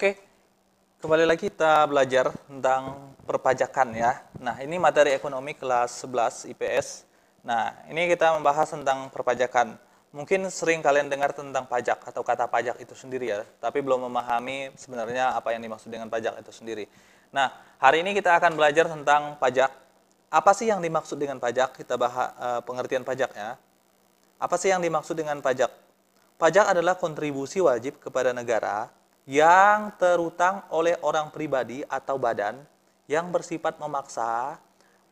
[0.00, 0.16] Oke,
[1.04, 4.24] kembali lagi kita belajar tentang perpajakan ya.
[4.40, 7.04] Nah, ini materi ekonomi kelas 11 IPS.
[7.44, 9.76] Nah, ini kita membahas tentang perpajakan.
[10.16, 14.72] Mungkin sering kalian dengar tentang pajak atau kata pajak itu sendiri ya, tapi belum memahami
[14.72, 16.88] sebenarnya apa yang dimaksud dengan pajak itu sendiri.
[17.28, 19.68] Nah, hari ini kita akan belajar tentang pajak.
[20.32, 21.76] Apa sih yang dimaksud dengan pajak?
[21.76, 23.60] Kita bahas uh, pengertian pajak ya.
[24.40, 25.68] Apa sih yang dimaksud dengan pajak?
[26.40, 28.88] Pajak adalah kontribusi wajib kepada negara
[29.30, 32.58] yang terutang oleh orang pribadi atau badan
[33.06, 34.58] yang bersifat memaksa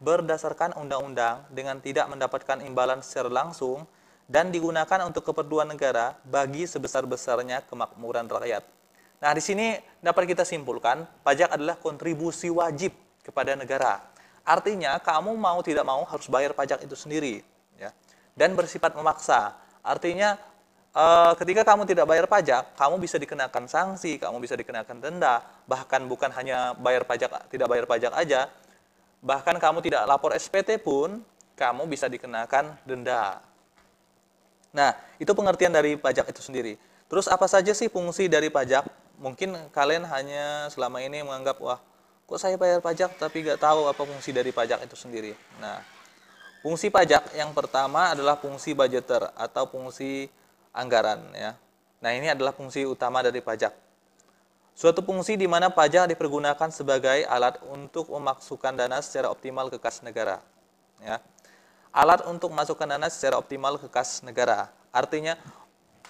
[0.02, 3.86] berdasarkan undang-undang dengan tidak mendapatkan imbalan secara langsung
[4.27, 8.66] dan digunakan untuk keperluan negara bagi sebesar-besarnya kemakmuran rakyat.
[9.22, 12.91] Nah, di sini dapat kita simpulkan, pajak adalah kontribusi wajib
[13.22, 14.02] kepada negara.
[14.42, 17.42] Artinya, kamu mau tidak mau harus bayar pajak itu sendiri,
[17.78, 17.94] ya.
[18.34, 19.58] Dan bersifat memaksa.
[19.83, 20.39] Artinya,
[20.97, 26.00] Eh, ketika kamu tidak bayar pajak, kamu bisa dikenakan sanksi, kamu bisa dikenakan denda, bahkan
[26.08, 28.48] bukan hanya bayar pajak, tidak bayar pajak aja,
[29.20, 31.20] bahkan kamu tidak lapor SPT pun,
[31.61, 33.45] kamu bisa dikenakan denda.
[34.72, 36.80] Nah, itu pengertian dari pajak itu sendiri.
[37.08, 38.89] Terus apa saja sih fungsi dari pajak?
[39.20, 41.80] Mungkin kalian hanya selama ini menganggap, wah,
[42.25, 45.33] kok saya bayar pajak tapi nggak tahu apa fungsi dari pajak itu sendiri.
[45.61, 45.84] Nah,
[46.64, 50.28] fungsi pajak yang pertama adalah fungsi budgeter atau fungsi
[50.72, 51.56] anggaran ya.
[51.98, 53.74] Nah, ini adalah fungsi utama dari pajak.
[54.78, 59.98] Suatu fungsi di mana pajak dipergunakan sebagai alat untuk memasukkan dana secara optimal ke kas
[60.06, 60.39] negara.
[61.02, 61.19] Ya.
[61.91, 64.70] Alat untuk memasukkan dana secara optimal ke kas negara.
[64.94, 65.34] Artinya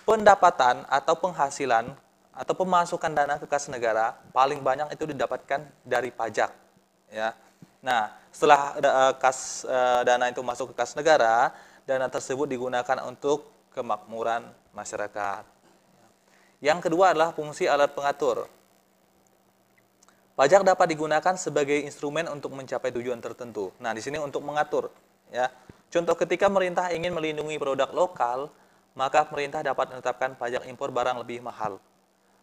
[0.04, 1.96] pendapatan atau penghasilan
[2.36, 6.52] atau pemasukan dana ke kas negara paling banyak itu didapatkan dari pajak.
[7.08, 7.32] Ya.
[7.80, 11.56] Nah, setelah uh, kas uh, dana itu masuk ke kas negara,
[11.88, 13.48] dana tersebut digunakan untuk
[13.78, 15.46] kemakmuran masyarakat.
[16.58, 18.50] Yang kedua adalah fungsi alat pengatur.
[20.34, 23.70] Pajak dapat digunakan sebagai instrumen untuk mencapai tujuan tertentu.
[23.78, 24.90] Nah, di sini untuk mengatur,
[25.30, 25.50] ya.
[25.90, 28.50] Contoh ketika pemerintah ingin melindungi produk lokal,
[28.98, 31.78] maka pemerintah dapat menetapkan pajak impor barang lebih mahal.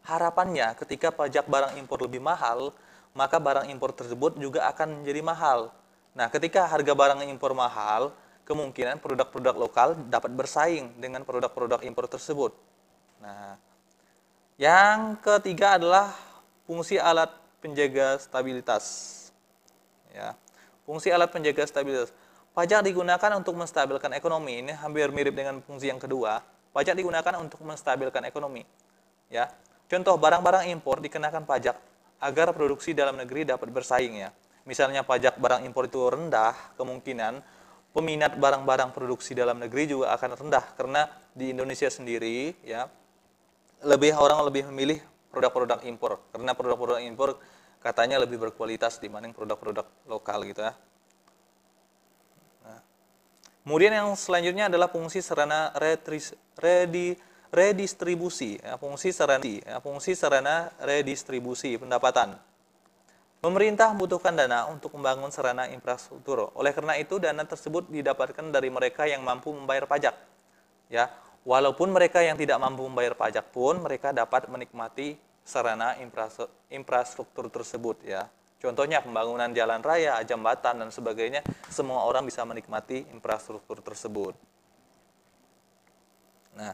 [0.08, 2.72] Harapannya, ketika pajak barang impor lebih mahal,
[3.16, 5.59] maka barang impor tersebut juga akan menjadi mahal.
[6.16, 8.12] Nah, ketika harga barang impor mahal,
[8.46, 12.54] kemungkinan produk-produk lokal dapat bersaing dengan produk-produk impor tersebut.
[13.20, 13.58] Nah,
[14.56, 16.14] yang ketiga adalah
[16.70, 18.86] fungsi alat penjaga stabilitas.
[20.14, 20.38] Ya,
[20.86, 22.14] fungsi alat penjaga stabilitas.
[22.56, 24.64] Pajak digunakan untuk menstabilkan ekonomi.
[24.64, 26.40] Ini hampir mirip dengan fungsi yang kedua.
[26.72, 28.64] Pajak digunakan untuk menstabilkan ekonomi.
[29.28, 29.52] Ya,
[29.92, 31.76] contoh barang-barang impor dikenakan pajak
[32.22, 34.30] agar produksi dalam negeri dapat bersaing ya.
[34.64, 37.44] Misalnya pajak barang impor itu rendah, kemungkinan
[37.96, 42.92] peminat barang-barang produksi dalam negeri juga akan rendah karena di Indonesia sendiri ya
[43.88, 45.00] lebih orang lebih memilih
[45.32, 47.40] produk-produk impor karena produk-produk impor
[47.80, 50.74] katanya lebih berkualitas dibanding produk-produk lokal gitu ya.
[52.66, 52.82] Nah.
[53.62, 57.14] Kemudian yang selanjutnya adalah fungsi sarana redi,
[57.54, 62.42] redistribusi, ya, fungsi sarana, ya, fungsi sarana redistribusi pendapatan.
[63.46, 66.50] Pemerintah membutuhkan dana untuk membangun sarana infrastruktur.
[66.58, 70.18] Oleh karena itu, dana tersebut didapatkan dari mereka yang mampu membayar pajak.
[70.90, 71.14] Ya,
[71.46, 75.94] walaupun mereka yang tidak mampu membayar pajak pun mereka dapat menikmati sarana
[76.74, 78.26] infrastruktur tersebut ya.
[78.58, 84.34] Contohnya pembangunan jalan raya, jembatan dan sebagainya, semua orang bisa menikmati infrastruktur tersebut.
[86.58, 86.74] Nah,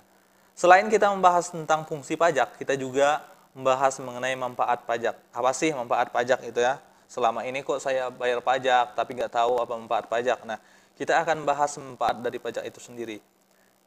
[0.56, 5.16] selain kita membahas tentang fungsi pajak, kita juga membahas mengenai manfaat pajak.
[5.36, 6.80] Apa sih manfaat pajak itu ya?
[7.12, 10.44] Selama ini kok saya bayar pajak tapi nggak tahu apa manfaat pajak.
[10.48, 10.58] Nah,
[10.96, 13.20] kita akan bahas manfaat dari pajak itu sendiri.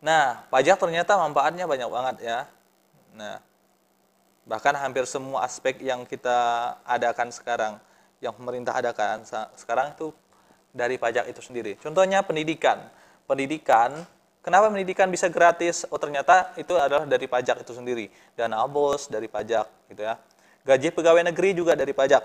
[0.05, 2.39] Nah, pajak ternyata manfaatnya banyak banget ya.
[3.17, 3.41] Nah,
[4.45, 6.37] bahkan hampir semua aspek yang kita
[6.85, 7.81] adakan sekarang,
[8.21, 9.25] yang pemerintah adakan
[9.57, 10.13] sekarang itu
[10.75, 11.81] dari pajak itu sendiri.
[11.81, 12.85] Contohnya pendidikan.
[13.25, 14.05] Pendidikan
[14.45, 15.89] Kenapa pendidikan bisa gratis?
[15.89, 18.13] Oh ternyata itu adalah dari pajak itu sendiri.
[18.37, 20.21] Dana bos dari pajak gitu ya.
[20.69, 22.21] Gaji pegawai negeri juga dari pajak.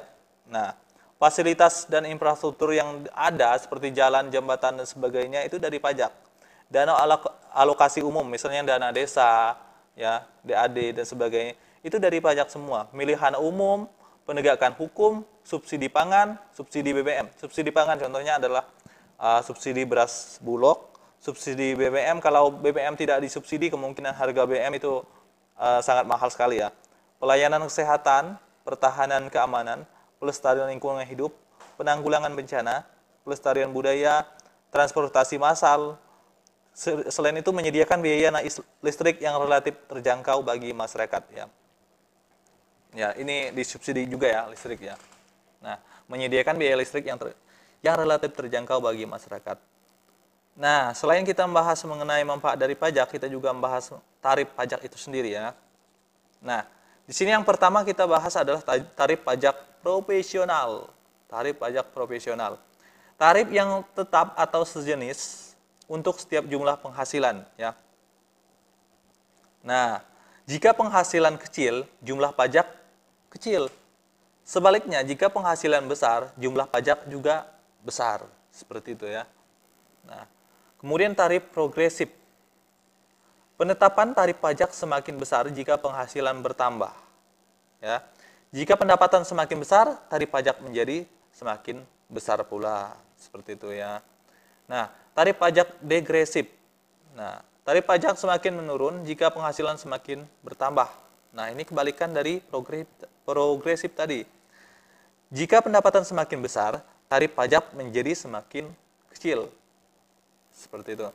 [0.52, 0.76] Nah,
[1.16, 6.12] fasilitas dan infrastruktur yang ada seperti jalan, jembatan dan sebagainya itu dari pajak.
[6.68, 7.00] Dana
[7.56, 9.56] alokasi umum misalnya dana desa,
[9.96, 12.92] ya, DAD dan sebagainya itu dari pajak semua.
[12.92, 13.88] Pemilihan umum,
[14.28, 17.32] penegakan hukum, subsidi pangan, subsidi BBM.
[17.40, 18.68] Subsidi pangan contohnya adalah
[19.16, 20.89] uh, subsidi beras bulog,
[21.20, 25.04] subsidi BBM kalau BBM tidak disubsidi kemungkinan harga BBM itu
[25.60, 26.72] uh, sangat mahal sekali ya.
[27.20, 29.84] Pelayanan kesehatan, pertahanan keamanan,
[30.24, 31.36] pelestarian lingkungan hidup,
[31.76, 32.88] penanggulangan bencana,
[33.28, 34.24] pelestarian budaya,
[34.72, 36.00] transportasi massal.
[37.12, 38.32] Selain itu menyediakan biaya
[38.80, 41.46] listrik yang relatif terjangkau bagi masyarakat ya.
[42.96, 44.96] Ya, ini disubsidi juga ya listrik ya.
[45.60, 45.76] Nah,
[46.08, 47.36] menyediakan biaya listrik yang ter,
[47.84, 49.69] yang relatif terjangkau bagi masyarakat.
[50.60, 55.32] Nah, selain kita membahas mengenai manfaat dari pajak, kita juga membahas tarif pajak itu sendiri
[55.32, 55.56] ya.
[56.44, 56.68] Nah,
[57.08, 58.60] di sini yang pertama kita bahas adalah
[58.92, 60.92] tarif pajak profesional.
[61.32, 62.60] Tarif pajak profesional.
[63.16, 65.56] Tarif yang tetap atau sejenis
[65.88, 67.72] untuk setiap jumlah penghasilan ya.
[69.64, 70.04] Nah,
[70.44, 72.68] jika penghasilan kecil, jumlah pajak
[73.32, 73.72] kecil.
[74.44, 77.48] Sebaliknya, jika penghasilan besar, jumlah pajak juga
[77.80, 78.28] besar.
[78.52, 79.24] Seperti itu ya.
[80.04, 80.28] Nah,
[80.80, 82.10] kemudian tarif progresif.
[83.60, 86.96] Penetapan tarif pajak semakin besar jika penghasilan bertambah.
[87.84, 88.04] Ya.
[88.56, 91.04] Jika pendapatan semakin besar, tarif pajak menjadi
[91.36, 92.96] semakin besar pula.
[93.20, 94.00] Seperti itu ya.
[94.66, 96.48] Nah, tarif pajak degresif.
[97.14, 100.88] Nah, tarif pajak semakin menurun jika penghasilan semakin bertambah.
[101.36, 102.42] Nah, ini kebalikan dari
[103.28, 104.24] progresif tadi.
[105.30, 108.72] Jika pendapatan semakin besar, tarif pajak menjadi semakin
[109.14, 109.52] kecil.
[110.60, 111.08] Seperti itu.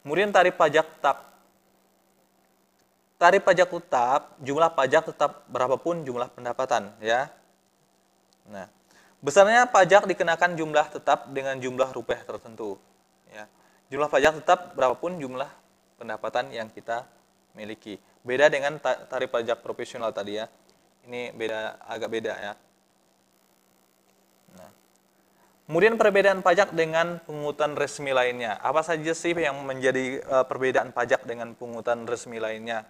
[0.00, 1.28] Kemudian tarif pajak tetap.
[3.20, 7.28] Tarif pajak tetap, jumlah pajak tetap berapapun jumlah pendapatan, ya.
[8.48, 8.68] Nah,
[9.20, 12.76] besarnya pajak dikenakan jumlah tetap dengan jumlah rupiah tertentu,
[13.32, 13.48] ya.
[13.88, 15.48] Jumlah pajak tetap berapapun jumlah
[15.96, 17.08] pendapatan yang kita
[17.56, 17.96] miliki.
[18.20, 20.46] Beda dengan tarif pajak profesional tadi ya.
[21.08, 22.52] Ini beda agak beda ya.
[25.66, 28.54] Kemudian perbedaan pajak dengan pungutan resmi lainnya.
[28.62, 32.86] Apa saja sih yang menjadi uh, perbedaan pajak dengan pungutan resmi lainnya?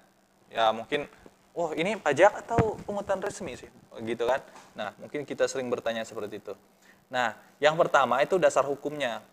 [0.52, 1.08] Ya mungkin,
[1.56, 3.72] oh ini pajak atau pungutan resmi sih,
[4.04, 4.44] gitu kan?
[4.76, 6.52] Nah mungkin kita sering bertanya seperti itu.
[7.08, 7.32] Nah
[7.64, 9.24] yang pertama itu dasar hukumnya.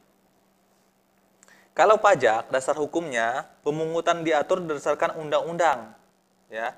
[1.76, 5.92] Kalau pajak dasar hukumnya pemungutan diatur berdasarkan undang-undang,
[6.48, 6.72] ya.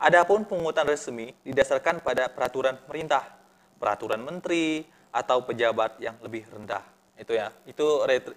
[0.00, 3.36] Adapun pungutan resmi didasarkan pada peraturan pemerintah,
[3.76, 6.84] peraturan menteri, atau pejabat yang lebih rendah.
[7.16, 7.48] Itu ya.
[7.64, 8.36] Itu retri,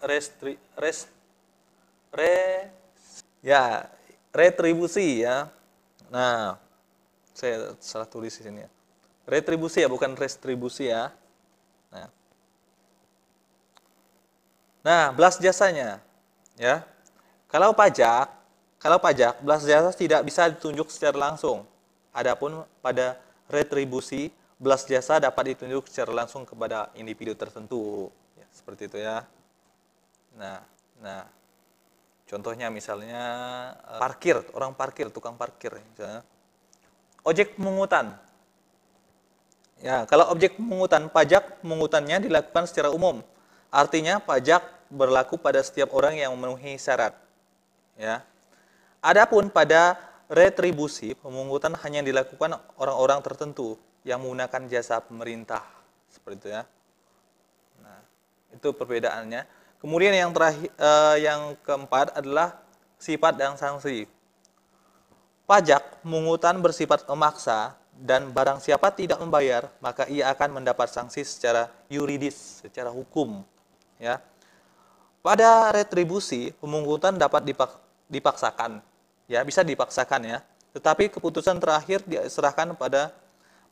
[0.00, 1.04] restri, res,
[2.08, 2.72] re,
[3.44, 3.84] ya,
[4.32, 5.52] retribusi ya.
[6.08, 6.56] Nah,
[7.36, 8.70] saya salah tulis di sini ya.
[9.28, 11.12] Retribusi ya, bukan restribusi ya.
[11.92, 12.08] Nah,
[14.80, 16.00] nah belas jasanya
[16.56, 16.80] ya.
[17.52, 18.32] Kalau pajak,
[18.80, 21.64] kalau pajak, belas jasa tidak bisa ditunjuk secara langsung.
[22.12, 23.16] Adapun pada
[23.48, 24.32] retribusi
[24.64, 28.08] belas jasa dapat ditunjuk secara langsung kepada individu tertentu.
[28.40, 29.28] Ya, seperti itu ya.
[30.40, 30.64] Nah,
[31.04, 31.28] nah
[32.24, 33.22] contohnya misalnya
[33.76, 36.24] eh, parkir, orang parkir, tukang parkir misalnya.
[37.20, 38.16] Ojek pemungutan.
[39.84, 43.20] Ya, kalau objek pemungutan, pajak pemungutannya dilakukan secara umum.
[43.68, 47.12] Artinya pajak berlaku pada setiap orang yang memenuhi syarat.
[48.00, 48.24] Ya.
[49.04, 50.00] Adapun pada
[50.32, 55.64] retribusi, pemungutan hanya dilakukan orang-orang tertentu yang menggunakan jasa pemerintah
[56.12, 56.62] seperti itu ya.
[57.80, 57.98] Nah,
[58.52, 59.42] itu perbedaannya.
[59.80, 62.60] Kemudian yang terakhir eh, yang keempat adalah
[63.00, 64.06] sifat dan sanksi.
[65.44, 71.68] Pajak mungutan bersifat memaksa dan barang siapa tidak membayar, maka ia akan mendapat sanksi secara
[71.92, 73.44] yuridis, secara hukum,
[74.00, 74.18] ya.
[75.20, 78.80] Pada retribusi, pemungutan dapat dipak dipaksakan,
[79.28, 80.38] ya bisa dipaksakan ya.
[80.76, 83.14] Tetapi keputusan terakhir diserahkan pada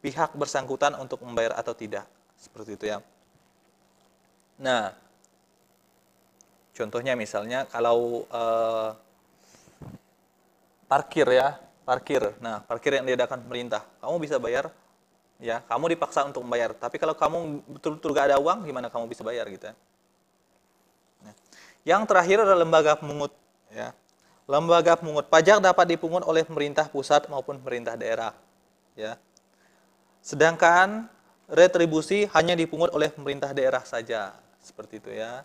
[0.02, 2.04] pihak bersangkutan untuk membayar atau tidak.
[2.36, 2.98] Seperti itu ya.
[4.58, 4.90] Nah,
[6.74, 8.90] contohnya misalnya kalau eh,
[10.90, 11.56] parkir ya,
[11.88, 12.34] parkir.
[12.42, 14.68] Nah, parkir yang diadakan pemerintah, kamu bisa bayar,
[15.40, 16.76] ya, kamu dipaksa untuk membayar.
[16.76, 19.74] Tapi kalau kamu betul-betul gak ada uang, gimana kamu bisa bayar gitu ya?
[21.24, 21.34] Nah,
[21.88, 23.32] yang terakhir adalah lembaga pemungut,
[23.72, 23.96] ya.
[24.44, 28.36] Lembaga pemungut pajak dapat dipungut oleh pemerintah pusat maupun pemerintah daerah,
[28.98, 29.16] ya.
[30.22, 31.10] Sedangkan
[31.50, 34.32] retribusi hanya dipungut oleh pemerintah daerah saja.
[34.62, 35.42] Seperti itu ya.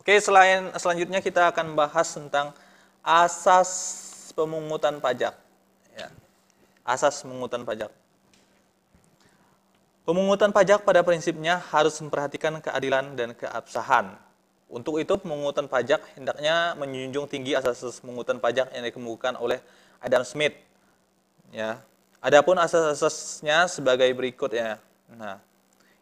[0.00, 2.56] Oke, selain selanjutnya kita akan bahas tentang
[3.04, 3.68] asas
[4.32, 5.36] pemungutan pajak.
[5.92, 6.08] Ya.
[6.80, 7.92] Asas pemungutan pajak.
[10.08, 14.16] Pemungutan pajak pada prinsipnya harus memperhatikan keadilan dan keabsahan
[14.68, 19.64] untuk itu pemungutan pajak hendaknya menjunjung tinggi asas pemungutan pajak yang dikemukakan oleh
[19.96, 20.52] Adam Smith.
[21.48, 21.80] Ya.
[22.20, 24.76] Adapun asas-asasnya sebagai berikut ya.
[25.08, 25.40] Nah,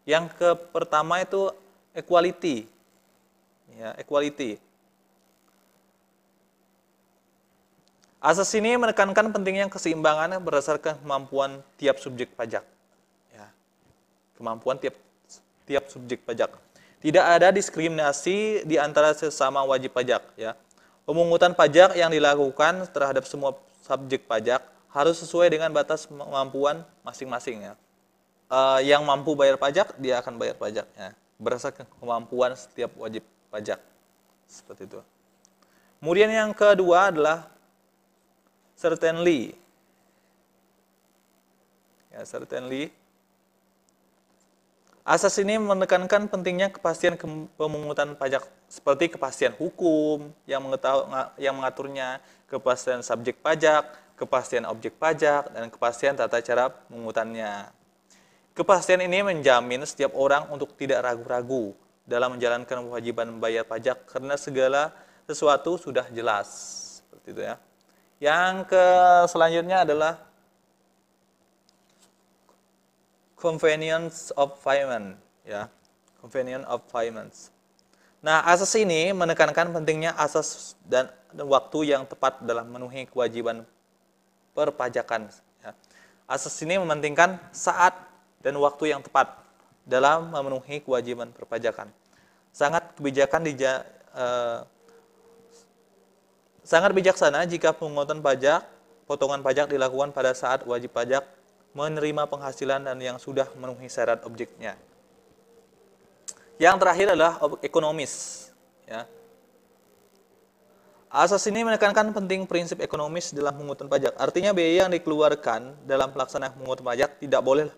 [0.02, 1.54] yang ke pertama itu
[1.94, 2.66] equality.
[3.78, 4.58] Ya, equality.
[8.18, 12.66] Asas ini menekankan pentingnya keseimbangan berdasarkan kemampuan tiap subjek pajak.
[13.30, 13.46] Ya.
[14.34, 14.98] Kemampuan tiap
[15.62, 16.65] tiap subjek pajak.
[17.00, 20.56] Tidak ada diskriminasi di antara sesama wajib pajak ya.
[21.06, 27.74] Pemungutan pajak yang dilakukan terhadap semua subjek pajak harus sesuai dengan batas kemampuan masing-masing ya.
[28.46, 33.20] Uh, yang mampu bayar pajak dia akan bayar pajaknya berdasarkan kemampuan setiap wajib
[33.52, 33.76] pajak
[34.48, 35.00] seperti itu.
[36.00, 37.50] Kemudian yang kedua adalah
[38.78, 39.52] certainly.
[42.08, 42.92] Ya, certainly.
[45.06, 47.14] Asas ini menekankan pentingnya kepastian
[47.54, 50.66] pemungutan pajak seperti kepastian hukum yang,
[51.38, 52.18] yang mengaturnya,
[52.50, 53.86] kepastian subjek pajak,
[54.18, 57.70] kepastian objek pajak, dan kepastian tata cara pemungutannya.
[58.50, 61.70] Kepastian ini menjamin setiap orang untuk tidak ragu-ragu
[62.02, 64.90] dalam menjalankan kewajiban membayar pajak karena segala
[65.30, 66.50] sesuatu sudah jelas.
[66.98, 67.54] Seperti itu ya.
[68.18, 68.84] Yang ke
[69.30, 70.25] selanjutnya adalah
[73.46, 75.14] convenience of payment
[75.46, 75.70] ya.
[76.18, 77.54] Convenience of payments.
[78.18, 83.62] Nah, asas ini menekankan pentingnya asas dan waktu yang tepat dalam memenuhi kewajiban
[84.50, 85.30] perpajakan.
[85.62, 85.70] Ya.
[86.26, 87.94] Asas ini mementingkan saat
[88.42, 89.30] dan waktu yang tepat
[89.86, 91.86] dalam memenuhi kewajiban perpajakan.
[92.50, 94.58] Sangat kebijakan di eh,
[96.66, 98.66] sangat bijaksana jika pemungutan pajak,
[99.06, 101.35] potongan pajak dilakukan pada saat wajib pajak
[101.76, 104.80] menerima penghasilan dan yang sudah memenuhi syarat objeknya.
[106.56, 108.48] Yang terakhir adalah ekonomis.
[108.88, 109.04] Ya.
[111.12, 114.16] Asas ini menekankan penting prinsip ekonomis dalam pemungutan pajak.
[114.16, 117.68] Artinya biaya yang dikeluarkan dalam pelaksanaan pemungutan pajak tidak boleh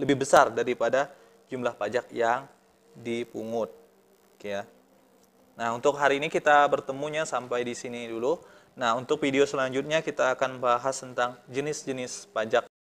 [0.00, 1.12] lebih besar daripada
[1.52, 2.48] jumlah pajak yang
[2.96, 3.68] dipungut.
[4.32, 4.64] Oke ya.
[5.52, 8.40] Nah, untuk hari ini kita bertemunya sampai di sini dulu.
[8.72, 12.71] Nah, untuk video selanjutnya kita akan bahas tentang jenis-jenis pajak